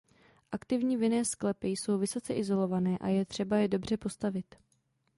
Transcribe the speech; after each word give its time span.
Aktivní 0.51 0.97
vinné 0.97 1.25
sklepy 1.25 1.67
jsou 1.67 1.97
vysoce 1.97 2.33
izolované 2.33 2.97
a 2.97 3.07
je 3.07 3.25
třeba 3.25 3.57
je 3.57 3.67
dobře 3.67 3.97
postavit. 3.97 4.55